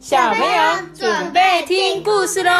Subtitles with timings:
[0.00, 2.50] 小朋友准备听故事喽！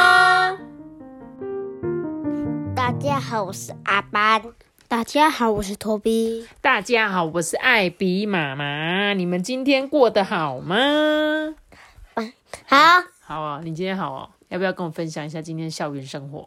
[2.77, 4.43] 大家好，我是阿班。
[4.87, 6.47] 大家好，我是托比。
[6.61, 9.15] 大家好，我是艾比妈妈。
[9.15, 10.77] 你们今天过得好吗？
[12.67, 12.77] 好，
[13.23, 14.29] 好啊，你今天好哦。
[14.51, 16.47] 要不要跟我分享一下今天校园生活？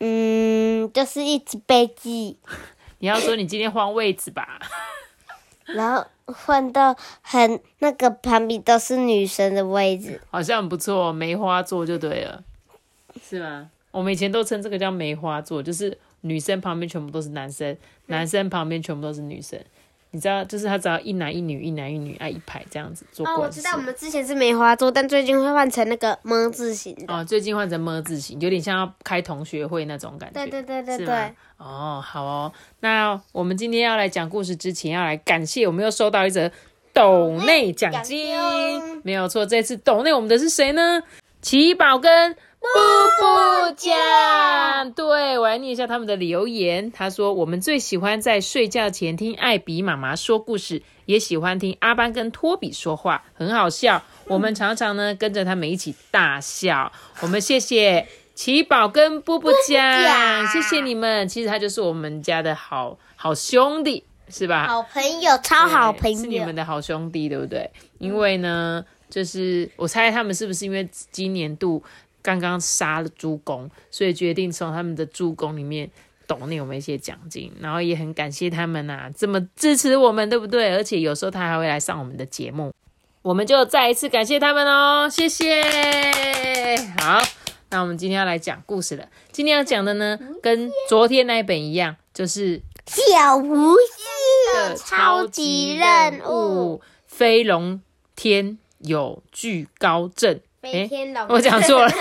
[0.00, 2.40] 嗯，就是一直被记，
[2.98, 4.58] 你要说你今天换位置吧？
[5.74, 10.20] 然后换到很那个旁边都是女生的位置。
[10.30, 12.42] 好像很不错，梅花座就对了，
[13.22, 13.70] 是吗？
[13.90, 19.58] 我们以前都称这个叫梅花座，就是女生旁边全部都是男生，男生旁边全部都是女生。
[20.12, 27.12] 你知道，就是他只要一男一女，一男一女，啊一排这样子做哦，我知道，我们之前是梅花座，但最近会换成那个么字形的。
[27.12, 30.34] 哦，最近换成么字形，有点像要开同学会那种感觉。
[30.34, 32.52] 对对对对对，哦，好哦。
[32.80, 36.50] 那我们今天要来讲故事之前，要来感谢我们又收到一则
[36.92, 38.50] 斗内奖金奖
[38.82, 39.46] 金，没有错。
[39.46, 41.02] 这次斗内我们的是谁呢？
[41.40, 44.92] 奇宝跟布布酱。
[44.94, 46.90] 对我来念一下他们的留言。
[46.90, 54.02] 他说：“我们最喜欢在睡觉前听艾比妈妈说故事，也喜欢听阿班跟托比说话，很好笑。
[54.26, 56.92] 我们常常呢跟着他们一起大笑。
[57.20, 61.28] 我们谢谢奇宝跟布布酱，谢谢你们。
[61.28, 64.66] 其实他就是我们家的好好兄弟，是吧？
[64.66, 66.54] 好朋友，超好朋友是你们。
[66.54, 67.70] 的好兄弟，对不对？
[67.98, 71.82] 因为呢，就是我猜他们是不是因为今年度
[72.22, 75.90] 刚刚杀了猪公，所以决定从他们的猪公里面
[76.26, 80.74] 抖内我们一些奖金，然后也很感谢他们呐、这么支持我们，对不对？
[80.74, 82.72] 而且有时候他还会来上我们的节目，
[83.22, 85.62] 我们就再一次感谢他们哦，谢谢。
[86.98, 87.20] 好，
[87.70, 89.08] 那我们今天要来讲故事了。
[89.30, 97.80] 今天要讲的呢，跟昨天那一本一样，就是小狐仙的的超级任务，，飞龙
[98.14, 100.40] 天有惧高症。
[100.62, 101.26] 飞天龙。
[101.28, 101.92] 我讲错了，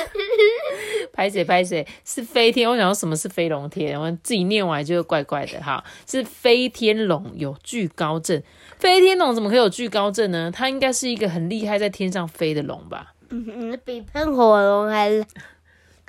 [1.11, 2.69] 拍谁拍谁是飞天。
[2.69, 5.59] 我想说什么是飞龙天，我自己念完就怪怪的。
[5.59, 8.41] 哈，是飞天龙有惧高症。
[8.77, 10.51] 飞天龙怎么可以有惧高症呢？
[10.53, 13.13] 它应该是一个很厉害在天上飞的龙吧？
[13.29, 15.09] 嗯，比喷火龙还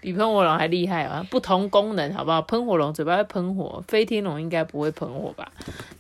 [0.03, 1.27] 比喷火龙还厉害啊！
[1.31, 2.43] 不同功能，好不好？
[2.43, 5.51] 喷火龙嘴巴会喷火，飞天龙应该不会喷火吧？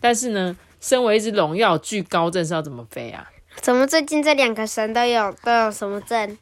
[0.02, 3.30] 但是呢，身为一只龙，要有惧高症是要怎么飞啊？
[3.60, 6.38] 怎么最近这两个神都有都有什么症？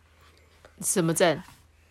[0.83, 1.43] 什么症？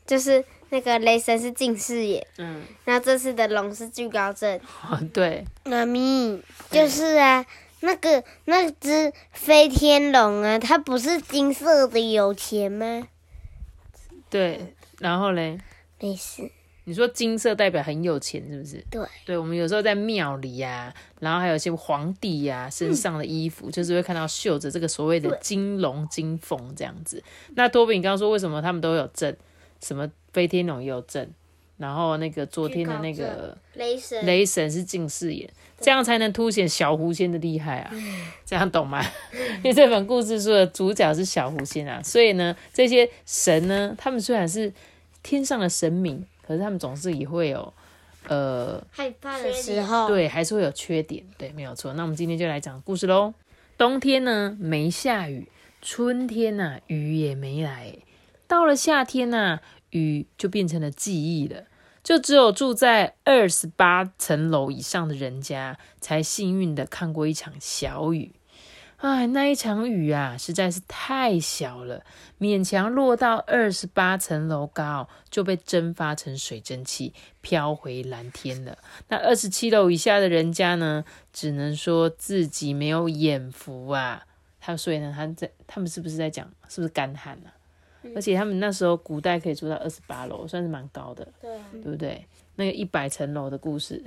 [0.05, 4.59] 就是那个雷神是近视眼，嗯，然后这次的龙是惧高症。
[4.89, 6.41] 哦， 对，妈咪，
[6.71, 7.45] 就是啊，
[7.81, 13.07] 那个那只飞天龙啊，它不是金色的，有钱吗？
[14.29, 15.59] 对，然后嘞，
[15.99, 16.51] 没事，
[16.89, 18.83] 你说金色代表很有钱，是不是？
[18.89, 27.23] 对，对，我们有时候在庙里呀、然后还有一些皇帝呀、身上的衣服，就是会看到绣着这个所谓的金龙、金凤这样子。
[27.53, 29.37] 那多比，你刚刚说为什么他们都有证？
[29.79, 31.29] 什么飞天龙也有证，
[31.77, 35.47] 然后那个昨天的那个雷神雷神是近视眼，
[35.79, 37.93] 这样才能凸显小狐仙的厉害啊！
[38.45, 39.05] 这样懂吗？
[39.61, 44.73] 因为这本故事书的主角是小狐仙啊，所以呢，这些神呢，他们虽然是
[45.21, 47.71] 天上的神明，可是他们总是也会有
[48.27, 51.93] 呃，害怕的时候，对，还是会有缺点，对，没有错。
[51.93, 53.35] 那我们今天就来讲故事喽。
[53.77, 55.47] 冬天呢没下雨，
[55.79, 57.95] 春天呐、雨也没来，
[58.47, 59.59] 到了夏天呐、
[59.91, 61.65] 雨就变成了记忆了。
[62.01, 68.31] 就只有住在二十八层楼以上的人家，才幸运的看过一场小雨。
[68.99, 72.03] 哎，那一场雨啊，实在是太小了，
[72.37, 78.77] 勉强落到二十八层楼高，就被蒸发成水蒸气，飘回蓝天了。
[79.07, 84.25] 那二十七楼以下的人家呢，只能说自己没有眼福啊。
[84.59, 87.55] 他所以呢，他在他们是不是在讲是不是干旱啊？
[88.15, 92.25] 而且他们那时候古代可以住到二十八楼，算是蛮高的，对啊，对不对？
[92.59, 94.03] 那个一百层楼的故事，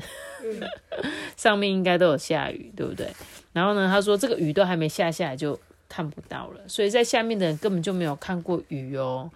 [1.39, 3.09] 上面应该都有下雨，对不对？
[3.55, 9.31] 然后呢，他说这个雨都还没下下来就看不到了，所以在下面的人根本就没有看过雨哦。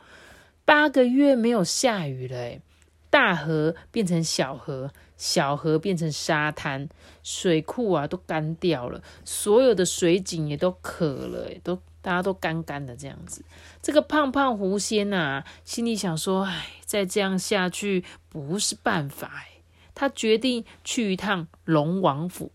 [0.67, 2.61] 八个月没有下雨了，诶
[3.09, 6.87] 大河变成小河，小河变成沙滩，
[7.23, 13.45] 水库啊都干掉了，所有的水井也都渴了，诶都大家都干干的这样子。
[13.83, 19.45] 这个胖胖狐仙呐、心里想说：“哎，再这样下去不是办法。”，
[19.93, 22.53] 他决定去一趟龙王府。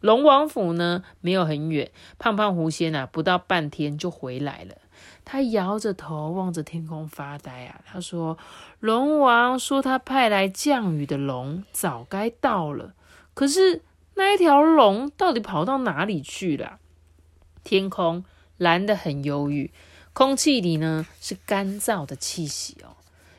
[0.00, 4.74] 龙王府呢没有很远，胖胖狐仙啊不到半天就回来了。
[5.24, 7.80] 他摇着头望着天空发呆啊。
[7.86, 8.36] 他说
[8.80, 12.94] ：“龙王说他派来降雨的龙早该到了，
[13.34, 13.82] 可是
[14.14, 16.80] 那一条龙到底跑到哪里去了？”
[17.62, 18.24] 天空
[18.60, 19.70] 蓝得很忧郁，
[20.12, 22.92] 空气里呢是干燥的气息哦。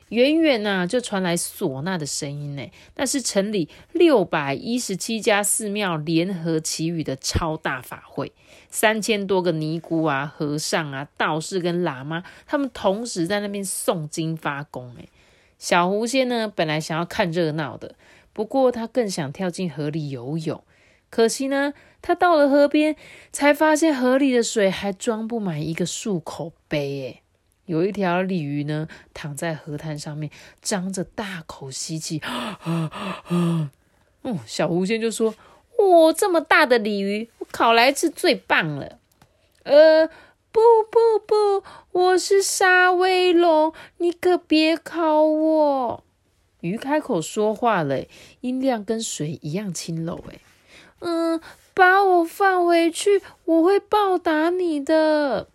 [0.10, 8.32] 远远呐就传来唢呐的声音呢，那是城里六百一十七家寺庙联合祈雨的超大法会，
[8.72, 14.96] 三千多个尼姑啊、和尚啊、道士跟喇嘛，他们同时在那边诵经发功。
[15.00, 15.06] 哎，
[15.60, 17.94] 小狐仙呢本来想要看热闹的，
[18.34, 20.64] 不过他更想跳进河里游泳。
[21.10, 22.96] 可惜呢，他到了河边，
[23.32, 27.08] 才发现河里的水还装不满一个漱口杯。
[27.08, 27.22] 哎。
[27.68, 30.30] 有一条鲤鱼呢，躺在河滩上面，
[30.62, 32.22] 张着大口吸气。
[33.30, 33.70] 嗯，
[34.46, 35.34] 小狐仙就说
[35.80, 38.98] ：“哇，这么大的鲤鱼，我烤来吃最棒了。”
[39.64, 40.08] 呃，
[40.52, 40.60] 不
[40.92, 46.04] 不不，我是沙威龙，你可别烤我。
[46.60, 48.04] 鱼开口说话了，
[48.42, 50.22] 音量跟水一样轻柔。
[50.30, 50.40] 哎，
[51.00, 51.40] 嗯，
[51.74, 55.48] 把我放回去，我会报答你的。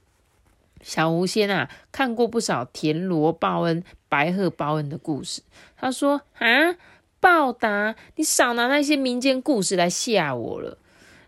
[0.83, 5.43] 小狐仙啊，看过不少田螺报恩、白鹤报恩的故事。
[5.77, 6.77] 他说：“啊，
[7.19, 10.79] 报答你少拿那些民间故事来吓我了。”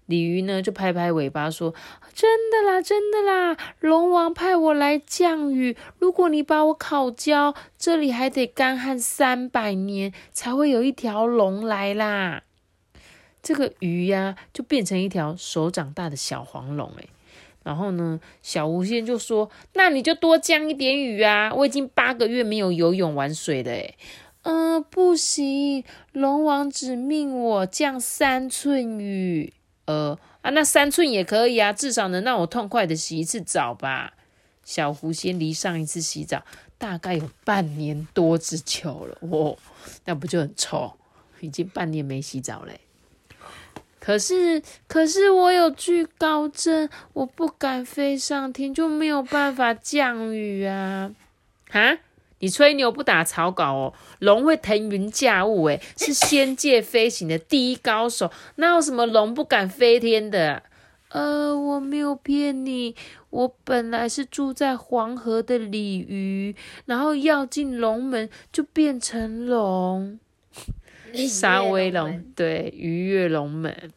[0.06, 1.75] 鲤鱼呢，就拍拍尾巴说
[2.14, 5.76] ：“真的啦，真的啦，龙王派我来降雨。
[5.99, 12.44] 如果你把我烤焦，这里还得干旱三百年，才会有一条龙来啦。”
[13.43, 17.08] 这个鱼呀，就变成一条手掌大的小黄龙，诶
[17.64, 21.52] 然后呢，小狐仙就说：“那你就多降一点雨啊！
[21.55, 23.94] 我已经八个月没有游泳玩水了。”哎，
[24.43, 29.52] 嗯，不行，龙王只命我降三寸雨。
[29.84, 34.14] 呃啊，那三寸也可以啊，至少能让我痛快的洗一次澡吧。
[34.64, 36.44] 小狐仙离上一次洗澡
[36.79, 39.19] 大概有半年多之久了。
[39.20, 39.58] 哦，
[40.06, 40.94] 那不就很臭？
[41.41, 42.81] 已经半年没洗澡嘞。
[44.08, 51.10] 可是，可是我有惧高症，我不敢飞上天，就没有办法降雨啊！
[51.69, 51.99] 哈，
[52.38, 53.94] 你吹牛不打草稿哦！
[54.20, 60.62] 龙会腾云驾雾，诶，是仙界飞行的第一高手，哪有什么龙不敢飞天的？
[61.10, 62.96] 呃，我没有骗你，
[63.28, 66.56] 我本来是住在黄河的鲤鱼，
[66.87, 70.19] 然后要进龙门就变成龙，
[71.28, 73.93] 沙威龙，对，鱼跃龙门。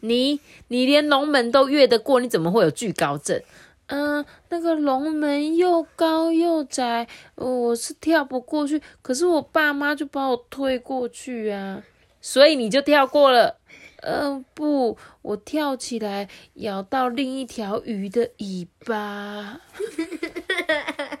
[0.00, 3.40] 你你连龙门都越得过，你怎么会有惧高症？
[3.86, 8.82] 嗯，那个龙门又高又窄，我是跳不过去。
[9.00, 11.82] 可是我爸妈就把我推过去啊，
[12.20, 13.56] 所以你就跳过了。
[14.02, 19.60] 嗯，不，我跳起来咬到另一条鱼的尾巴，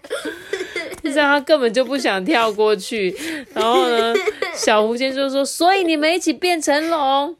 [1.02, 3.16] 这样他根本就不想跳过去。
[3.54, 4.14] 然后呢，
[4.54, 7.36] 小狐仙就说：“所以你们一起变成龙。”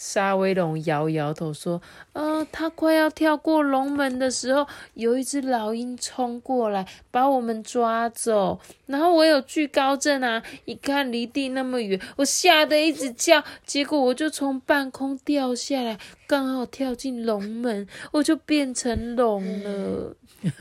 [0.00, 1.82] 沙威龙摇摇头说
[2.14, 4.64] ：“呃，他快要跳过龙门的时候，
[4.94, 8.60] 有一只老鹰冲过来，把我们抓走。
[8.86, 15.98] 然后我有惧高症啊，一看离地那么远，我吓得一直叫，结果我就从半空掉下来，
[16.28, 20.14] 刚好跳进龙门，我就变成龙了。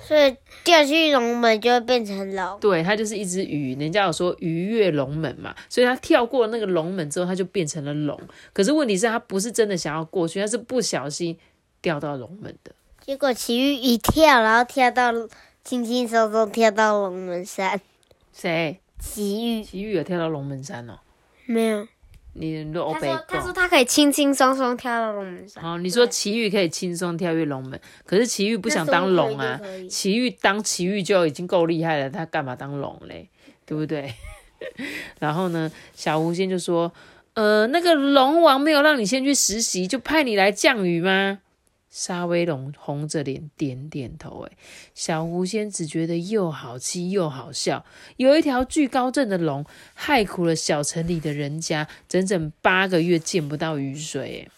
[0.00, 0.36] 所以
[0.66, 3.76] 掉去龙门就会变成龙，对，它就是一只鱼。
[3.76, 8.20] 人家有说鱼跃龙门嘛，所以它跳过那个龙门之后，它就变成了龙。
[8.52, 11.38] 可是问题是，它不是真的想要过去，它是不小心
[11.80, 12.72] 掉到龙门的。
[13.00, 15.12] 结果奇遇一跳，然后跳到
[15.62, 17.80] 轻轻松松跳到龙门山。
[18.32, 18.80] 谁？
[18.98, 19.62] 奇遇。
[19.62, 20.98] 奇遇有跳到龙门山哦？
[21.46, 21.86] 没有。
[22.38, 25.64] 你他说他说他可以轻轻松松跳到龙门山。
[25.64, 29.60] 哦，你说奇遇可以轻松跳跃龙门，可是奇遇不想当龙啊。
[29.88, 33.28] 奇遇当奇遇就已经够厉害了，他干嘛当龙嘞？
[33.64, 34.12] 对不对？
[35.18, 36.92] 然后呢，小狐仙就说
[37.34, 41.38] ：“呃，那个龙王没有让你先去实习，就派你来降雨吗？”
[41.98, 44.52] 沙威龙红着脸点点头，哎，
[44.94, 47.86] 小狐仙只觉得又好气又好笑。
[48.18, 54.50] 有一条巨高症的龙，害苦了小城里的人家，整整八个月见不到雨水。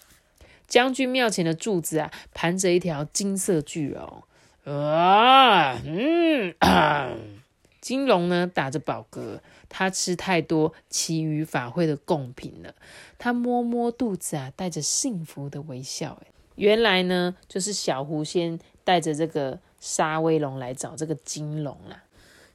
[0.67, 4.25] 将军庙前的柱子啊，盘着一条金色巨龙。
[4.65, 6.53] 啊，嗯，
[7.81, 12.75] 金龙呢打着饱嗝，他吃太多其余法会的贡品了。
[13.17, 16.27] 他摸摸肚子啊，带着幸福的微笑，哎。
[16.59, 22.03] 原来呢，就是小狐仙带着这个沙威龙来找这个金龙啦。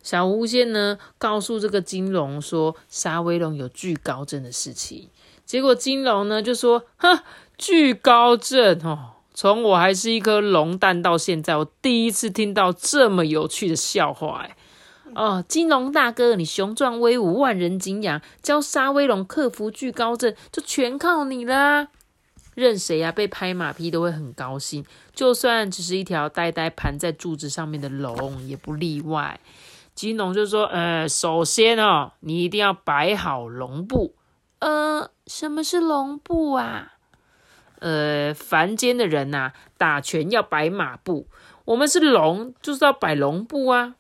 [0.04, 5.10] 小狐仙呢，告诉这个金龙说，沙威龙有惧高症的事情。
[5.46, 7.24] 结果金龙呢就说：“哈，
[7.58, 14.46] 惧高症哦，从我还是一颗龙蛋到现在，我第一次听到这么有趣的笑话。
[14.46, 14.58] 哎，
[15.16, 21.88] 哦，金龙大哥，你雄壮威武，万人敬仰，教沙威龙克服惧高症，就全靠你啦。”
[22.56, 29.40] 任谁呀被拍马屁都会很高兴，就算只是一条呆呆盘在柱子上面的龙也不例外。
[29.96, 34.16] 金龙就说：“呃，首先哦，你一定要摆好龙布。
[34.60, 36.94] 呃，什么是龙布啊？
[37.80, 41.28] 呃，凡间的人呐，打拳要摆马步，
[41.66, 43.96] 我们是龙，就是要摆龙布啊。”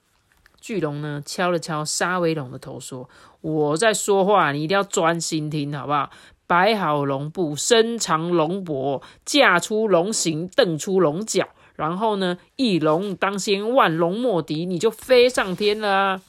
[0.60, 3.10] 巨龙呢，敲了敲沙威龙的头，说
[3.42, 6.10] ：“我在说话，你一定要专心听，好不好？
[6.48, 16.22] 摆好龙步，伸长龙脖，架出龙形，瞪出龙角，然后呢，一龙当先，万龙莫敌，你就飞上天了。”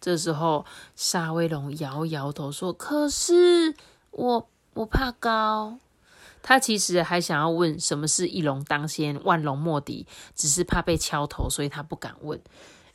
[0.00, 0.64] 这时候，
[0.96, 3.74] 沙威龙摇摇头说：“可是
[4.12, 5.78] 我我怕高。”
[6.42, 12.40] 他其实还想要问什么是一龙当先，万龙莫敌，只是怕被敲头，所以他不敢问。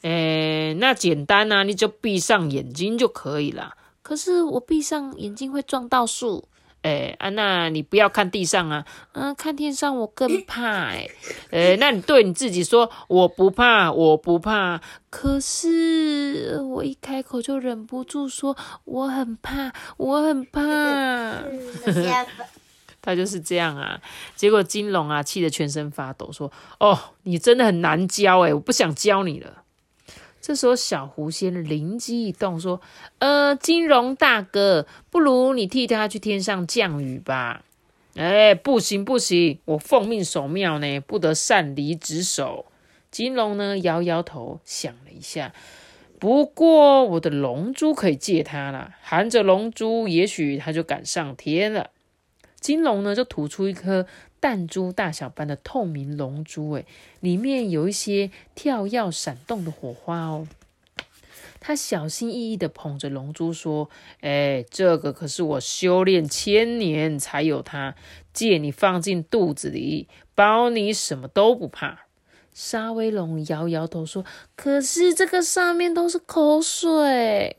[0.01, 3.75] 诶，那简单啊，你就闭上眼睛就可以了。
[4.05, 6.47] 可是我闭上眼睛会撞到树。
[6.83, 10.89] 诶，啊，娜你不要看地上啊，嗯，看天上我更怕。
[10.91, 11.09] 诶，
[11.49, 14.79] 诶，那你对你自己说，我不怕，我不怕。
[15.09, 20.61] 可是我一开口就忍不住说，我很怕，我很怕。
[23.01, 23.99] 他就是这样啊。
[24.35, 29.63] 结果金龙啊，气得全身发抖，说：“哦，你真的很难教诶，我不想教你了。”
[30.45, 32.79] 这时候，小狐仙灵机一动，说
[33.17, 37.63] ：“呃，金龙大哥，不如你替他去天上降雨吧？”
[38.13, 42.67] 哎，不行不行，我奉命守庙呢，不得擅离职守。
[43.09, 45.51] 金龙呢，摇摇头，想了一下，
[46.19, 51.89] 不过我的龙珠可以借他了，含着龙珠，也许他就敢上天了。
[52.65, 54.07] 金龙呢，就吐出一颗。
[54.39, 56.87] 弹珠大小般的透明龙珠，诶，
[57.19, 60.47] 里面有一些跳跃闪动的火花哦。
[61.59, 63.91] 他小心翼翼的捧着龙珠说
[64.21, 67.93] ：“哎，这个可是我修炼千年才有它，
[68.33, 72.07] 借你放进肚子里，包你什么都不怕。”
[72.51, 74.25] 沙威龙摇摇头说
[74.57, 77.57] ：“可是这个上面都是口水。”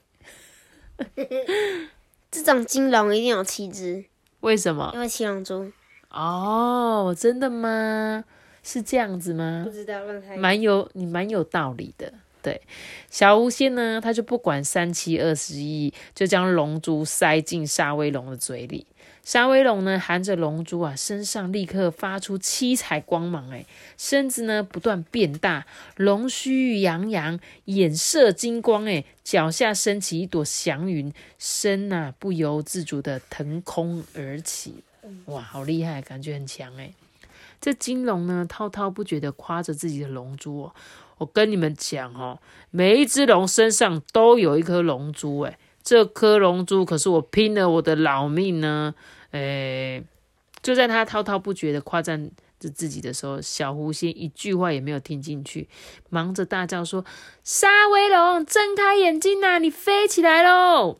[2.30, 4.04] 这种金龙一定有七只，
[4.46, 4.92] 为什么？
[4.94, 5.72] 因为七龙珠。
[6.08, 8.22] 哦，真的吗？
[8.62, 9.62] 是这样子吗？
[9.66, 10.00] 不知道，
[10.38, 12.12] 蛮有你蛮有道理的。
[12.42, 12.62] 对，
[13.10, 18.86] 小无仙呢，他就不管三七二十一，就将龙珠塞进沙威龙的嘴里。
[19.26, 23.66] 沙威龙呢，含着龙珠啊，身上立刻发出七彩光芒，哎，
[23.98, 25.66] 身子呢不断变大，
[25.96, 34.84] 龙须扬扬，眼射金光，哎，脚下升起一朵祥云，身呐不由自主的腾空而起。
[35.24, 36.92] 哇，好厉害，感觉很强哎！
[37.60, 40.74] 这金龙呢，滔滔不绝的夸着自己的龙珠哦。
[41.18, 42.38] 我跟你们讲哦，
[42.70, 48.92] 每一只龙身上都有一颗龙珠哎，这颗龙珠可是我拼了我的老命呢！
[49.30, 50.02] 哎，
[50.60, 52.28] 就在他滔滔不绝的夸赞
[52.58, 55.68] 着自己的时候，小狐仙一句话也没有听进去，
[56.10, 57.04] 忙着大叫说
[57.44, 60.98] ：“沙威龙，睁开眼睛呐，你飞起来喽！”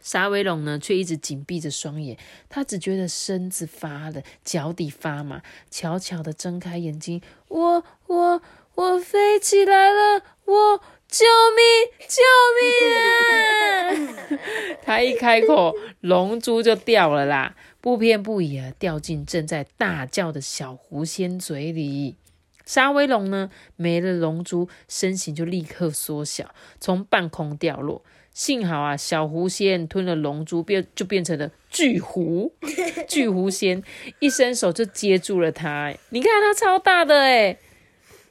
[0.00, 2.16] 沙威龙呢，却一直紧闭着双眼，
[2.48, 7.20] 他只觉得身子发冷，脚底发麻，悄悄的睁开眼睛。
[7.48, 8.40] 我我
[8.76, 10.22] 我飞起来了！
[10.44, 11.24] 我救
[11.56, 11.64] 命
[12.08, 12.22] 救
[12.60, 14.78] 命啊！
[14.84, 22.16] 他一开口，龙珠就掉了啦，不偏不倚啊，掉进正在大叫的小狐仙嘴里。
[22.64, 28.02] 沙威龙呢，没了龙珠，身形就立刻缩小，从半空掉落。
[28.34, 32.52] 幸好啊，小狐仙吞了龙珠，变就变成了巨狐。
[33.08, 33.82] 巨狐仙
[34.18, 35.94] 一伸手就接住了它。
[36.10, 37.56] 你看它超大的哎，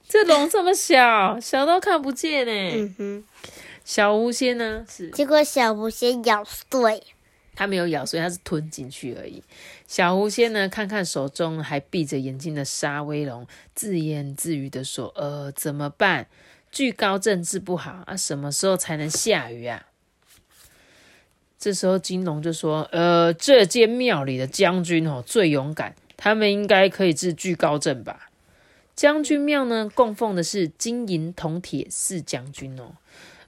[0.07, 2.71] 这龙这么小，小到看不见哎。
[2.75, 3.24] 嗯哼，
[3.83, 5.09] 小狐仙呢是？
[5.09, 7.03] 结果小狐仙咬碎，
[7.55, 9.43] 它没有咬碎，它是吞进去而已。
[9.88, 16.27] 小狐仙呢，看看手中还闭着眼睛的沙威龙，自言自语的说：“呃，怎么办？
[16.71, 19.88] 巨高症治不好啊，什么时候才能下雨啊？”
[21.57, 28.29] 这时候金龙就说：“呃，这间庙里的将军哦最勇敢，他们应该可以治巨高症吧？
[28.96, 32.96] 将军庙呢供奉的是金银铜铁四将军哦。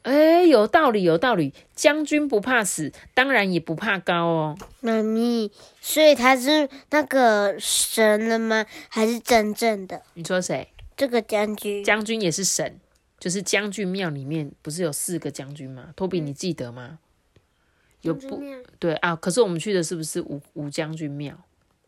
[0.04, 1.54] 哎，有道理，有道理。
[1.75, 4.58] 将军不怕死，当然也不怕高哦。
[4.80, 5.51] 妈咪，
[5.82, 8.66] 所以他是那个神了吗？
[8.88, 10.01] 还是真正的？
[10.13, 10.70] 你说谁？
[10.96, 12.80] 这个将军，将军也是神，
[13.20, 15.89] 就是将军庙里面不是有四个将军吗？
[15.96, 17.00] 托比，你记得吗？”
[18.01, 18.42] 有不
[18.80, 19.16] 对啊？
[19.16, 21.36] 可是我们去的是不是五五将军庙？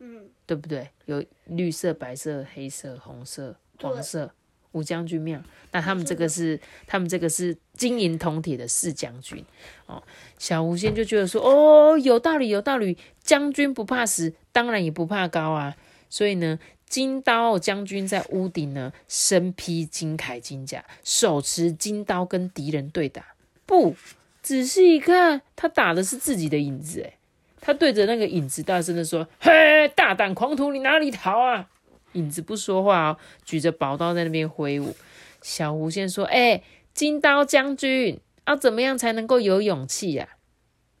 [0.00, 0.90] 嗯，对不对？
[1.04, 4.34] 有绿色、白色、黑色、红色、黄色、
[4.72, 5.40] 五将军庙。
[5.70, 9.44] 那他们这个是，他们这个是金银铜铁的四将军
[9.86, 10.02] 哦。
[10.40, 12.98] 小狐仙就觉得说，哦，有道理，有道理。
[13.22, 15.76] 将军不怕死，当然也不怕高啊。
[16.08, 23.24] 所以呢，金刀将军在屋顶呢，身披金铠金甲，手持金刀跟敌人对打。
[23.64, 23.94] 不
[24.42, 27.14] 仔细一看，他打的是自己的影子，诶
[27.60, 31.68] 他对着那个影子大声的说：“嘿，大胆狂徒，你哪里逃啊？”
[32.14, 34.96] 影子不说话哦，举着宝刀在那边挥舞。
[35.42, 36.62] 小狐仙说：“哎，
[36.92, 40.28] 金刀将军，要怎么样才能够有勇气呀？”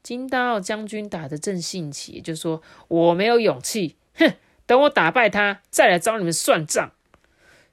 [0.02, 4.34] 金刀将军打得正兴起，就说：“我没有勇气，哼，
[4.66, 6.92] 等我打败他，再来找你们算账。”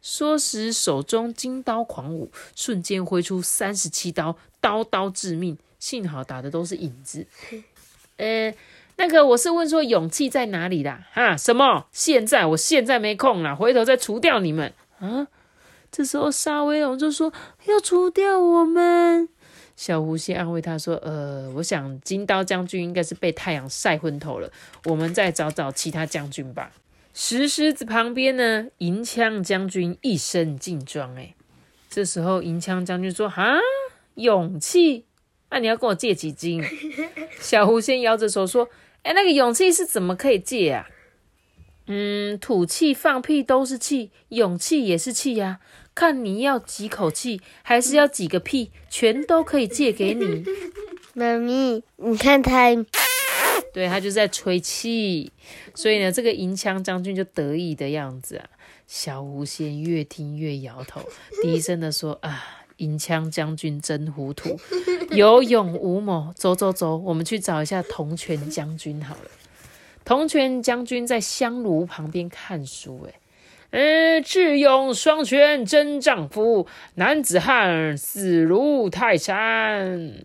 [0.01, 5.57] 说时手中金刀狂舞，瞬间挥出三十七刀，刀刀致命。
[5.79, 7.27] 幸好打的都是影子。
[8.17, 8.53] 呃，
[8.97, 11.07] 那个我是问说勇气在哪里啦？
[11.13, 11.87] 哈，什么？
[11.91, 15.27] 现在我现在没空了，回头再除掉你们啊！
[15.89, 17.31] 这时候沙威龙就说
[17.65, 19.29] 要除掉我们。
[19.75, 24.51] 小狐仙安慰他说：“呃，我想金刀将军应该是被太阳晒昏头了，
[24.85, 26.71] 我们再找找其他将军吧。”
[27.13, 31.35] 石狮子旁边呢，银枪将军一身劲装，哎，
[31.89, 33.59] 这时候银枪将军说：“哈，
[34.15, 35.05] 勇气？
[35.49, 36.63] 那你要跟我借几斤？”
[37.39, 38.67] 小狐仙摇着手说
[39.03, 40.87] ：“哎，那个勇气是怎么可以借啊？
[41.87, 45.59] 嗯，吐气放屁都是气，勇气也是气呀。”
[45.97, 50.45] 看你要几口气，还是要几个屁，全都可以借给你。
[51.15, 52.69] 妈咪，你看他，
[53.73, 55.31] 对他就在吹气，
[55.73, 58.45] 所以呢，这个银枪将军就得意的样子啊。
[58.85, 61.01] 小狐仙越听越摇头，
[61.41, 64.59] 低声的说：“啊，银枪将军真糊涂，
[65.11, 66.33] 有勇无谋。
[66.35, 69.29] 走走走，我们去找一下铜泉将军好了。”
[70.05, 73.13] 铜泉将军在香炉旁边看书，诶
[73.71, 76.65] 呃，智勇双全真丈夫，
[76.95, 80.23] 男子汉死如泰山。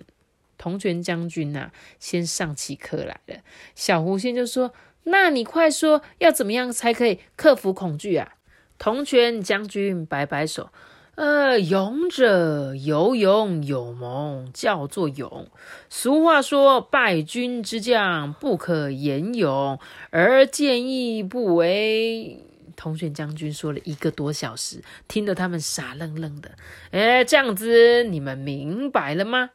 [0.57, 3.39] 铜泉将军呐，先上起课来了。
[3.75, 8.35] 小狐仙就说：“那你快说，要怎么样才可以克服恐惧啊？”
[8.79, 10.71] 铜泉将军摆摆手
[11.15, 15.47] ：“呃，勇者有勇有谋，叫做勇。
[15.91, 19.79] 俗话说，败军之将不可言勇，
[20.11, 22.43] 而见义不为。”
[22.75, 26.53] 铜泉将军说了一个多小时，听得他们傻愣愣的。
[26.91, 29.51] 哎，这样子你们明白了吗？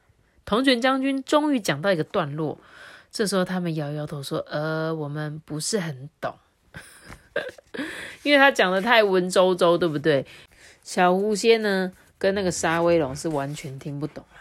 [0.45, 2.59] 铜泉将军终于讲到一个段落，
[3.11, 6.35] 这时候他们摇摇头说：“呃，我们不是很懂，
[8.21, 10.23] 因为他讲的太文绉绉，对不对？”
[10.87, 14.39] 小狐仙呢，跟那个沙威龙是完全听不懂啊。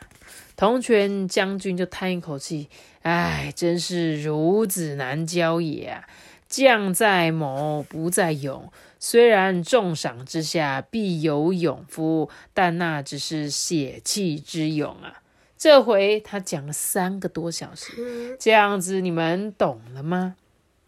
[0.55, 2.69] 铜泉将军就叹一口气
[3.03, 6.05] ：“哎，真是孺子难教也啊。”
[6.49, 8.71] 将在谋，不在勇。
[9.01, 15.23] 虽然重赏之下必有勇夫，但那只是血气之勇啊！
[15.59, 20.37] 这回他讲了三个多小时，这样子你们懂了吗？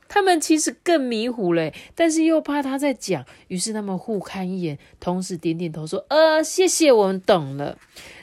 [0.08, 7.78] 他们其实更迷糊嘞，但是又怕他在讲，于是他们互看一眼，同时点点头说：“呃，谢谢，我们懂了。”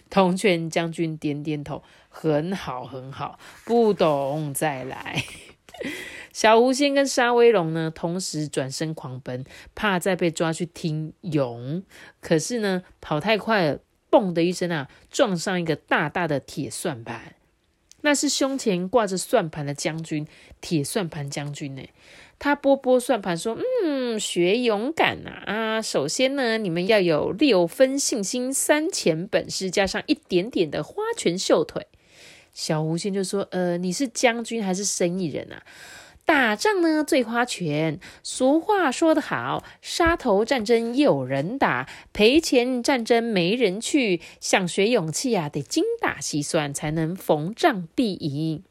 [0.09, 5.23] 铜泉将军点点头：“很好，很好，不懂再来。
[6.31, 11.83] ”小狐仙跟沙威龙呢，同时转身狂奔，怕再被抓去听咏。
[12.19, 13.79] 可是呢，跑太快了，
[14.11, 17.35] 嘣的一声啊，撞上一个大大的铁算盘。
[18.05, 20.27] 那是胸前挂着算盘的将军，
[20.61, 21.81] 铁算盘将军呢。
[22.37, 25.81] 他拨拨算盘说：“嗯，学勇敢呐啊！
[25.81, 31.87] 首先呢，你们要有六分信心，三钱本事，加上一点点的花拳绣腿。”
[32.53, 35.63] 小狐仙就说：“呃，你是将军还是生意人啊？”
[36.25, 44.19] 打仗呢最花钱，俗话说得好，杀头战争有人打，赔钱战争没人去。
[44.39, 48.63] 想学勇气啊，得精打细算，才能逢仗必赢。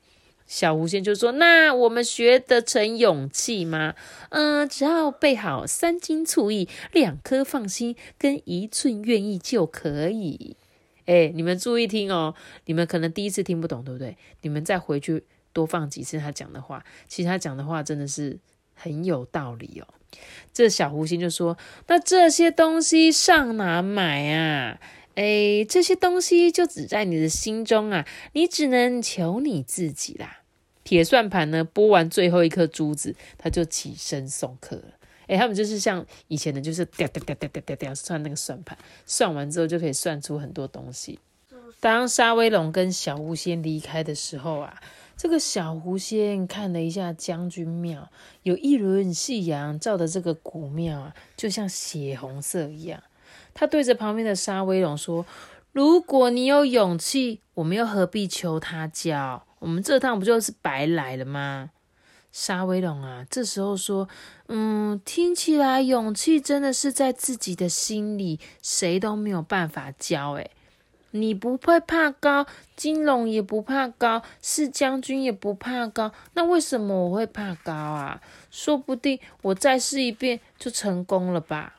[0.47, 3.95] 小狐仙就说：“那我们学得成勇气吗？
[4.31, 10.57] 嗯，只要备好三斤醋意，两颗放心，跟一寸愿意就可以。”
[11.07, 12.35] 哎，你们注意听哦，
[12.67, 14.17] 你们可能第一次听不懂，对不对？
[14.43, 15.25] 你们再回去。
[15.55, 18.39] 多放几次他讲的话，其实他讲的话真的是
[18.75, 19.87] 很有道理哦。
[20.53, 24.79] 这小狐仙就说：“那这些东西上哪买啊？
[25.17, 30.43] 哎，这些东西就只在你的心中啊，你只能求你自己啦。”
[30.85, 34.93] 铁算盘呢，拨完最后一颗珠子，他就起身送客了。
[35.27, 41.19] 哎，他们就是像以前的，就是掉掉掉掉掉掉掉算那个算盘，算完之后就可以算出很多东西。
[41.81, 44.81] 当沙威龙跟小狐仙离开的时候啊。
[45.17, 48.11] 这个小狐仙看了一下将军庙，
[48.43, 53.03] 有一轮夕阳照的这个古庙啊，就像血红色一样。
[53.55, 55.25] 他对着旁边的沙威龙说
[55.73, 59.47] ：“如果你有勇气，我们又何必求他教？
[59.61, 61.71] 我们这趟不就是白来了吗？”
[62.33, 64.09] 沙威龙啊，这时候说
[64.49, 70.33] ：“嗯，听起来勇气真的是在自己的心里，谁都没有办法教。
[70.33, 70.51] 诶
[71.17, 78.21] 你不会怕高，金龙也不怕高，是将军也不怕高，那为什么我会怕高啊？
[78.51, 81.79] 说不定我再试一遍就成功了吧。”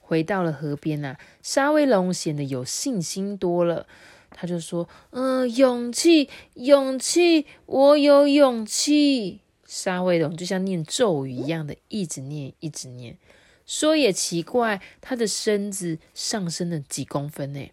[0.00, 3.86] 回到了河边呐，沙威龙显得有信心多了。
[4.30, 13.18] 他就说：“嗯，勇气，勇气，我有勇气。”沙威龙就像念咒语一样的，一直念，一直念。
[13.66, 17.68] 说也奇怪，他的身子上升了几公分呢。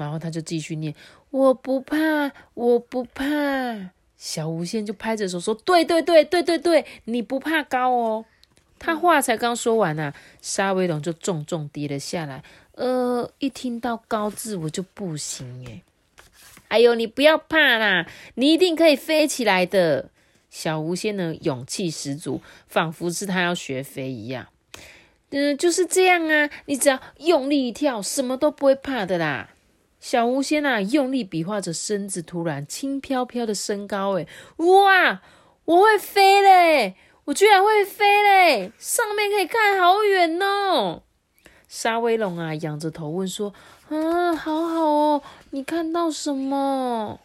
[0.00, 0.94] 然后他就继续念
[1.30, 3.24] ：“我不怕，我不怕。”
[4.16, 8.24] 小无限就拍着手说：“对对对对对对，你不怕高哦。”
[8.78, 12.42] 他话才刚说完呐，沙威龙就重重跌了下来。
[12.72, 15.82] 呃，一听到高字，我就不行耶
[16.68, 20.08] 哎呦，你不要怕啦，你一定可以飞起来的。
[20.48, 24.48] 小无仙呢，勇气十足，仿佛是他要学飞一样。
[25.30, 29.50] 嗯，就是这样啊，你只要用力一跳，什么都不会怕的啦。
[30.00, 35.20] 小狐仙啊，用力比划着身子，突然轻飘飘的升高，诶哇，
[35.66, 36.96] 我会飞嘞！
[37.26, 38.72] 我居然会飞嘞！
[38.78, 41.02] 上面可以看好远哦。
[41.68, 43.52] 沙威龙啊，仰着头问说
[43.90, 47.20] ：“啊，好好哦，你看到什么？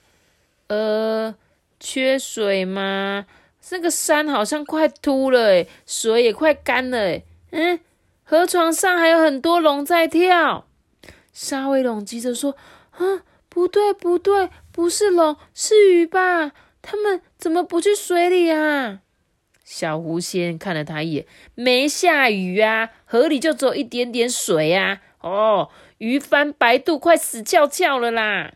[0.67, 1.33] 呃，
[1.79, 3.25] 缺水吗？
[3.61, 7.79] 这个山好像快秃了，诶水也快干了，诶嗯，
[8.23, 10.67] 河床上还有很多龙在跳。”
[11.35, 12.55] 沙威龙急着说
[12.95, 16.53] ：“啊，不对，不对，不是龙，是鱼吧？
[16.81, 19.01] 他们怎么不去水里啊？”
[19.65, 25.01] 小狐仙看了他一眼，没下雨啊，河里就只有一点点水啊。
[25.19, 28.53] 哦，鱼翻白肚，快死翘翘了啦！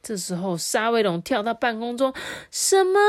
[0.00, 2.14] 这时候，沙威龙跳到半空中，
[2.52, 3.00] 什么？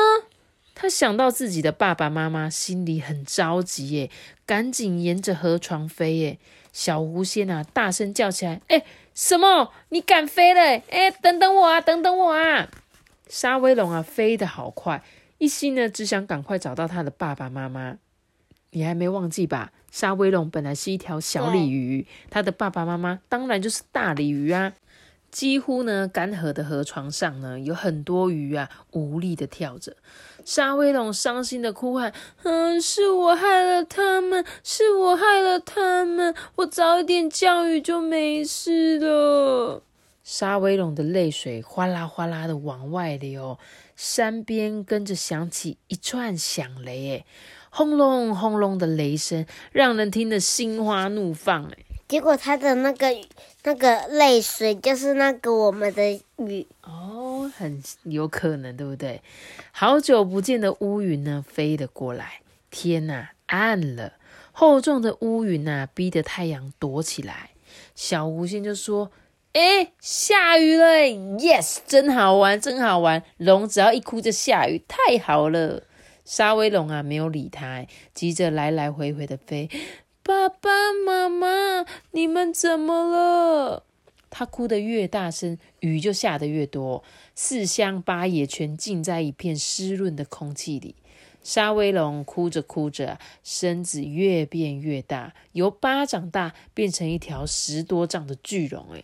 [0.74, 4.10] 他想到自己的爸爸妈妈，心里很着急耶，
[4.48, 6.40] 赶紧沿着河床飞耶。
[6.72, 9.72] 小狐仙啊，大声叫起来：“哎，什么？
[9.90, 10.62] 你敢飞了？
[10.90, 12.70] 哎，等等我啊，等等我啊！”
[13.28, 15.04] 沙威龙啊，飞得好快。
[15.38, 17.98] 一心呢，只想赶快找到他的爸爸妈妈。
[18.72, 19.72] 你还没忘记吧？
[19.92, 24.74] 沙威龙本来是一条小鲤鱼，他的爸爸妈妈当然就是大鲤鱼啊。
[25.32, 29.96] 几乎呢，干涸的河床上呢，有很多鱼啊，无力的跳着。
[30.44, 32.14] 沙威龙伤心的哭喊
[32.44, 39.84] ：“嗯，是我害了他们，是我害了他们，我早一点教育就没事了。”
[40.24, 43.58] 沙威龙的泪水哗啦哗啦的往外流。
[43.96, 47.26] 山边跟着响起一串响雷，哎，
[47.70, 51.91] 轰隆轰隆的雷声，让人听得心花怒放，哎。
[52.12, 53.08] 结果他的那个
[53.64, 59.22] 那个泪水就是那个我们的雨哦，很有可能，对不对？
[59.72, 64.16] 好久不见的乌云呢，飞了过来，天呐，暗了，
[64.52, 67.52] 厚重的乌云呐，逼得太阳躲起来。
[67.96, 69.10] 小无心就说。
[69.54, 70.86] 哎，下雨了
[71.40, 73.24] ！Yes，真好玩，真好玩。
[73.38, 75.84] 龙只要一哭就下雨，太好了。
[76.26, 79.70] 沙威龙啊，没有理他，急着来来回回的飞。
[80.24, 80.70] 爸爸
[81.06, 83.84] 妈妈，你们怎么了？
[84.30, 87.04] 他哭得越大声，雨就下得越多，
[87.36, 90.96] 四乡八野全浸在一片湿润的空气里。
[91.44, 98.86] 沙威龙哭着哭着，身子越变越大，由巴掌大变成一条十多丈的巨龙。
[98.94, 99.04] 哎。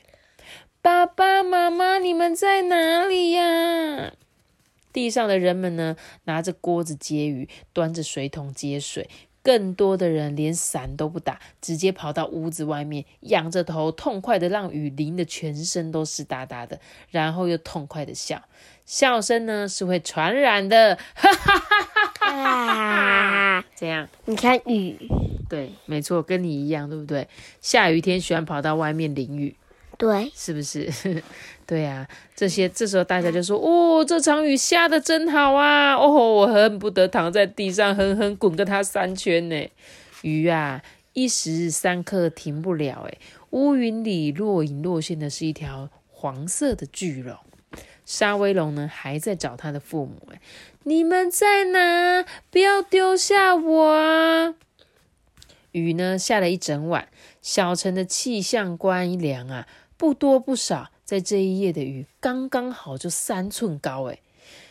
[0.83, 4.13] 爸爸妈妈，你们在哪里呀？
[4.93, 9.09] 地上的人们呢，拿着锅子接鱼，端着水桶接水。
[9.47, 16.81] 更多的人连伞都不打，直接跑到屋子外面，仰着头，痛快的让雨淋的全身都湿哒哒的，
[17.11, 18.43] 然后又痛快的笑。
[18.85, 23.65] 笑声呢是会传染的，哈哈哈哈哈哈！
[23.73, 24.97] 这样，你看雨，
[25.47, 27.29] 对，没错，跟你一样，对不对？
[27.61, 29.55] 下雨天喜欢跑到外面淋雨。
[29.97, 30.87] 对，是不是？
[31.65, 35.95] 对呀，这些这时候大家就说：“哦，这场雨下的真好啊！
[35.95, 39.69] 哦，我恨不得躺在地上狠狠滚个它三圈呢。”
[40.21, 40.81] 雨啊，
[41.13, 43.07] 一时三刻停不了。
[43.09, 43.17] 哎，
[43.49, 47.35] 乌云里若隐若现的是一条黄色的巨龙。
[48.05, 50.15] 沙威龙呢，还在找他的父母。
[50.31, 50.39] 哎，
[50.83, 52.23] 你们在哪？
[52.49, 54.55] 不要丢下我啊！
[55.73, 57.09] 雨呢，下了一整晚，
[57.41, 59.67] 小城的气象官一量啊。
[59.97, 64.19] 不多不少，在这一夜的雨刚刚好，就三寸高诶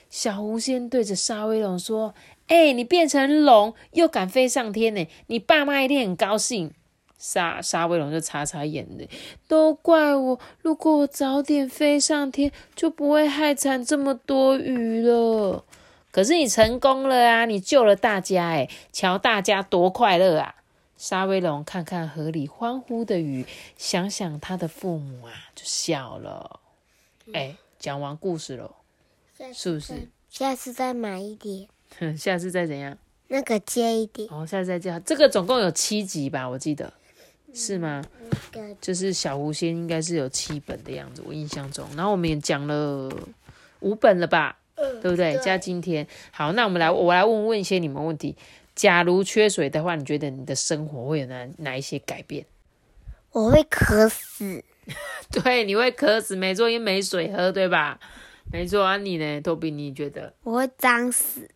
[0.08, 2.14] 小狐仙对着沙威龙说
[2.46, 5.06] ：“哎，你变成龙又敢飞上天呢？
[5.26, 6.72] 你爸妈一定很高兴
[7.18, 9.08] 沙沙威龙就擦擦眼泪，
[9.48, 15.64] 都怪我，如果我早点飞上天，就不会害惨这么多鱼了。
[16.12, 20.54] 可是你成功了啊，你救了大家，哎，瞧大家多快乐啊！
[20.96, 23.44] 沙威龙看看河里欢呼的鱼，
[23.76, 26.60] 想想他的父母啊，就笑了。
[27.32, 28.74] 哎，讲完故事了，
[29.52, 30.08] 是不是？
[30.30, 32.96] 下次再买一点，哼 下次再怎样？
[33.28, 34.28] 那个接一点。
[34.30, 34.98] 哦，下次再叫。
[35.00, 36.48] 这个总共有七集吧？
[36.48, 36.92] 我记得
[37.52, 38.02] 是吗？
[38.80, 41.86] 就是小狐仙应该是有七本的样子，我印象中。
[41.96, 43.10] 然后我们也讲了
[43.80, 44.58] 五本了吧？
[44.76, 45.36] 嗯，对不对？
[45.38, 46.06] 加今天。
[46.30, 48.34] 好，那我们来，我来问问一些你们问题。
[48.76, 52.46] 假如缺水的话，你觉得你的生活会有哪哪一些改变？
[53.32, 54.62] 我会渴死。
[55.32, 57.98] 对，你会渴死，没错，因为没水喝，对吧？
[58.52, 59.72] 没错啊，你呢，托比？
[59.72, 60.32] 你觉得？
[60.44, 61.50] 我会脏死。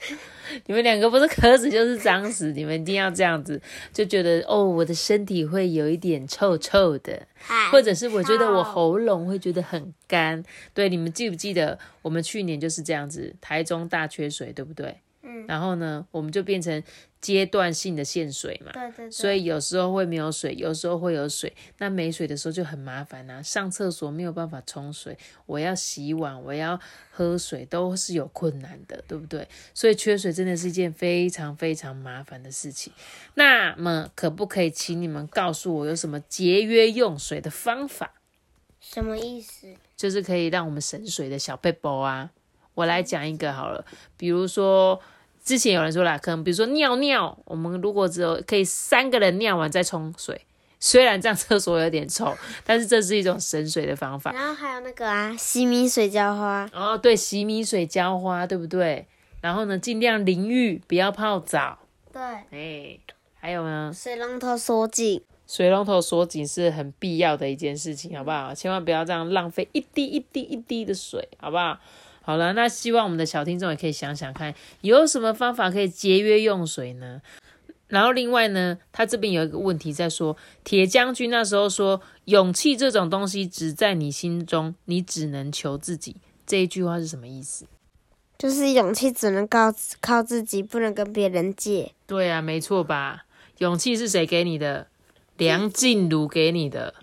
[0.66, 3.60] 你们两个不是渴死就是脏死， 你们一定要这样子，
[3.92, 7.26] 就觉得哦，我的身体会有一点臭臭的，
[7.70, 10.42] 或者是我觉得我喉咙会觉得很干。
[10.74, 15.00] 对，你们记不记得我们去年就是这样子，台中大缺水，对不对？
[15.30, 16.82] 嗯，然后呢，我们就变成
[17.20, 21.54] 阶段性的限水嘛，对对，所以有时候会没有水，有时候会有水。
[21.78, 25.16] 那没水的时候就很麻烦呐，上厕所没有办法冲水，
[25.46, 29.46] 我要洗碗，我要喝水都是有困难的，对不对？
[29.74, 32.92] 所以缺水真的是一件非常非常麻烦的事情。
[33.34, 38.14] 那么可不可以请你们告诉我有什么节约用水的方法？
[38.80, 39.68] 什么意思？
[39.94, 42.30] 就是可以让我们省水的小背包啊。
[42.74, 43.84] 我来讲一个好了，
[44.16, 44.98] 比如说
[45.42, 50.46] 之前有人说啦，可能比如说尿尿，我们如果只有可以三个人尿完再冲水，
[50.78, 54.32] 虽然这样厕所有点臭，但是这是一种省水的方法。
[54.32, 56.68] 然后还有那个啊，洗米水浇花。
[56.72, 59.06] 哦，对，洗米水浇花，对不对？
[59.40, 61.78] 然后呢，尽量淋浴，不要泡澡。
[62.12, 62.22] 对。
[62.50, 62.98] 哎，
[63.40, 63.92] 还有呢？
[63.94, 65.22] 水龙头锁紧。
[65.46, 68.54] 水龙头锁紧是很必要的一件事情，好不好？
[68.54, 71.78] 千万不要这样浪费一滴一滴一滴的水，好不好？
[72.22, 77.20] 好了，那希望我们的小听众也可以想想看，有什么方法可以节约用水呢？
[77.88, 86.14] 然后另外呢，他这边有一个问题在说，铁将军那时候说，勇气这种东西只在你心中，你只能求自己。
[86.46, 87.64] 这一句话是什么意思？
[88.38, 91.92] 就是勇气只能靠靠自己，不能跟别人借。
[92.06, 93.24] 对啊，没错吧？
[93.58, 94.86] 勇气是谁给你的？
[95.36, 96.94] 梁静茹给你的。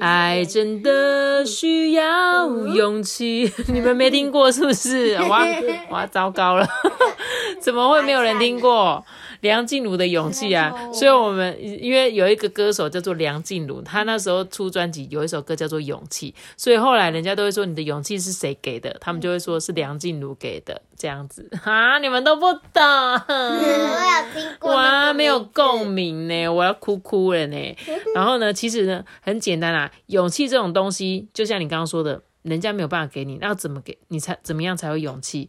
[0.00, 5.16] 爱真的需要勇气，你们没听过是不是？
[5.28, 5.44] 哇
[5.90, 6.66] 哇，糟糕了，
[7.60, 9.04] 怎么会没有人听过？
[9.40, 18.96] 梁静茹的勇气啊，所以我们因为有一个歌手叫做梁静茹，他那时候出专辑有一首歌叫做《勇气》，所以后来人家都会说你的勇气是谁给的？
[19.00, 22.82] 他们就会说是梁静茹给的，这样子 啊，你们都不懂，
[23.28, 27.76] 我有听过，哇，没有共鸣呢，我要哭哭了呢。
[28.14, 35.48] 然后呢，其实呢很简单啊，勇气这种东西，就像你刚刚说的，人家没有办法给你，那要怎么给你才怎么样才有勇气？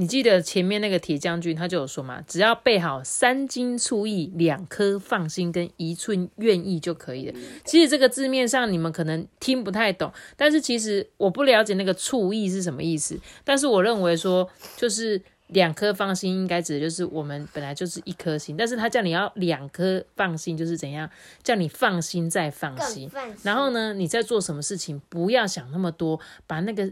[0.00, 7.34] 你记得前面那个铁将军他就有说嘛，只要备好三斤醋意、两颗放心跟一寸愿意就可以了。
[7.64, 13.18] 其实这个字面上你们可能听不太懂，但是其实我不了解那个醋意是什么意思。
[13.42, 21.10] 但是我认为说，就是两颗放心应该指的就是我们本来就是一颗心，但是他叫你要两颗放心，就是怎样
[21.42, 23.10] 叫你放心再放心。
[23.42, 26.88] 然后呢，你在做什么事情不要想那么多，把那个。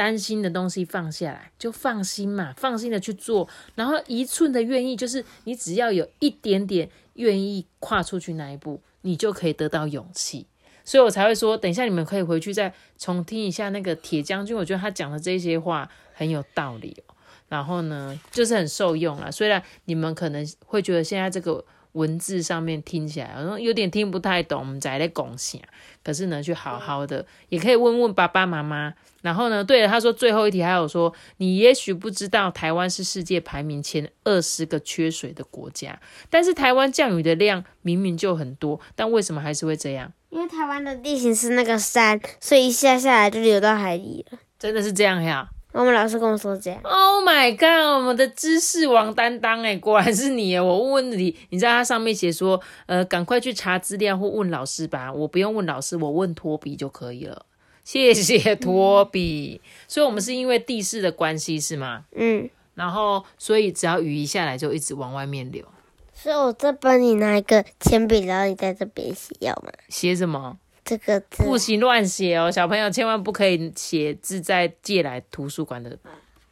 [0.00, 3.46] 担心的东西放下来，就放心嘛，放心的去做。
[3.74, 10.46] 然后一寸的愿意，就是你只要有一点点愿意跨出去那一步，你就可以得到勇气。
[10.86, 17.14] 所以我才会说，等一下你们可以回去再重听一下那个铁将军，我觉得他讲的这些话很有道理哦。
[17.50, 19.30] 然后呢，就是很受用了。
[19.30, 21.62] 虽然你们可能会觉得现在这个。
[21.92, 25.60] 文字上面听起来好像有点听不太懂，我们在在共享。
[26.02, 28.94] 可是呢，去好好的也可以问问爸爸妈妈。
[29.22, 36.00] 然后呢，对了，他说最后一题还有说，你也许不知道台湾是世界排名前二十个缺水的国家，
[36.30, 40.10] 但是台湾降雨的量明明就很多，但为什么还是会这样？
[40.30, 44.38] 因为台湾的地形是那个山，所以一下下来就流到海里了。
[44.58, 45.50] 真的是这样呀？
[45.72, 46.80] 我们老师跟我说这样。
[46.82, 47.96] Oh my god！
[47.96, 50.60] 我们的知识王担当哎，果然是你哎！
[50.60, 55.12] 我问问你，你知道它上面写说，呃，赶快去查资料或问老师吧。
[55.12, 57.46] 我不用问老师，我问托比就可以了。
[57.84, 59.60] 谢谢托比。
[59.86, 62.04] 所以，我们是因为地势的关系是吗？
[62.16, 62.50] 嗯。
[62.74, 65.64] 然后，所以只要雨一下来，就一直往外面流。
[66.12, 69.70] 所以我再帮你拿一个铅笔，然后你在这边写，要吗？
[69.88, 70.58] 写什么？
[70.90, 75.96] 这个不行乱写哦，小朋友千万不可以写字在借来图书馆的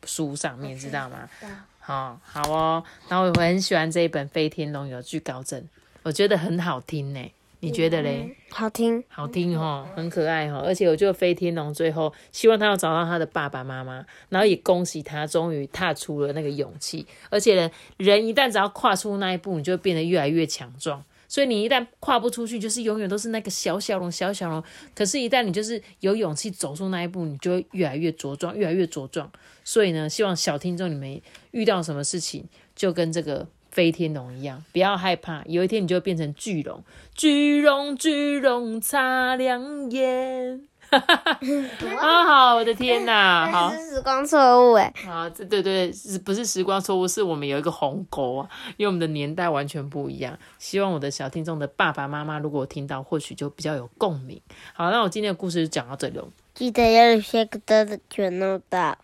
[0.04, 1.28] 书上面，知道吗？
[1.80, 2.84] 好，好哦。
[3.08, 5.60] 然后我很喜欢这一本《飞天龙有惧高症》，
[6.04, 7.32] 我觉得很好听呢。
[7.60, 8.36] 你觉得嘞？
[8.50, 17.04] 好听，好听哦，很可爱哦，而且我觉得飞天龙最后希望他要找到他的爸爸妈妈，然后也恭喜他终于踏出了那个勇气。
[17.28, 21.02] 而且呢，人一旦只要跨出那一步，你就会变得越来越强壮。
[21.28, 24.60] 所以你一旦跨不出去，就是永远都是那个小小龙、小小龙。
[24.94, 29.30] 可是，一旦你就是有勇气走出那一步，你就会越来越茁壮，越来越茁壮。
[29.62, 33.46] 所以呢，希望小听众你们遇到什么事情，就跟这个。
[33.70, 36.82] 飞天龙一样，不要害怕，有一天你就会变成巨龙。
[37.14, 40.62] 巨龙，巨龙擦亮眼。
[41.98, 44.92] 啊，好，我的天哪， 好，是时光错误哎。
[45.06, 47.06] 啊，这对对，是不是时光错误？
[47.06, 50.38] 是我们有一个鸿沟啊，因为我们的年代完全不一样。
[50.58, 54.40] 希望我的小听众的爸爸妈妈如果听到，或许就比较有共鸣。
[54.74, 56.26] 好，那我今天的故事就讲到这里了。
[56.54, 58.96] 记得要写个的全弄到。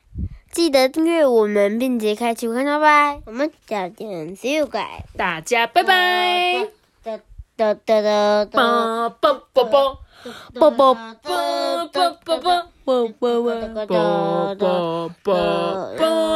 [0.51, 3.21] 记得订阅我们，并且开启观众拜。
[3.27, 6.69] 我们下见，See you guys，大家拜拜。
[7.03, 7.19] 哒
[7.57, 9.99] 哒哒哒啵啵，啵啵
[10.54, 12.40] 啵啵啵啵啵
[12.86, 15.36] 啵啵啵啵啵
[15.98, 16.30] 啵。